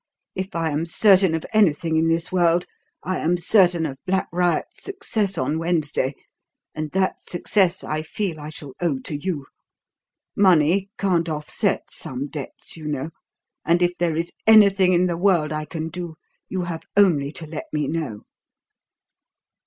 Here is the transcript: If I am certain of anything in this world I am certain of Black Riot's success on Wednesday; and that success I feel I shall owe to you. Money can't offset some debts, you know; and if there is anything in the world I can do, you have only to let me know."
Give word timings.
If 0.33 0.55
I 0.55 0.71
am 0.71 0.87
certain 0.87 1.35
of 1.35 1.45
anything 1.53 1.95
in 1.95 2.07
this 2.07 2.31
world 2.31 2.65
I 3.03 3.19
am 3.19 3.37
certain 3.37 3.85
of 3.85 3.99
Black 4.07 4.27
Riot's 4.33 4.81
success 4.83 5.37
on 5.37 5.59
Wednesday; 5.59 6.15
and 6.73 6.89
that 6.93 7.21
success 7.29 7.83
I 7.83 8.01
feel 8.01 8.39
I 8.39 8.49
shall 8.49 8.73
owe 8.81 8.97
to 8.97 9.15
you. 9.15 9.45
Money 10.35 10.89
can't 10.97 11.29
offset 11.29 11.83
some 11.91 12.25
debts, 12.29 12.75
you 12.75 12.87
know; 12.87 13.11
and 13.63 13.83
if 13.83 13.95
there 13.99 14.15
is 14.15 14.31
anything 14.47 14.93
in 14.93 15.05
the 15.05 15.17
world 15.17 15.53
I 15.53 15.65
can 15.65 15.89
do, 15.89 16.15
you 16.49 16.63
have 16.63 16.81
only 16.97 17.31
to 17.33 17.45
let 17.45 17.65
me 17.71 17.87
know." 17.87 18.23